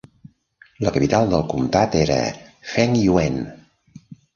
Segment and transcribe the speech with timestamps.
[0.85, 2.19] La capital del comtat era
[2.75, 3.43] Fengyuan.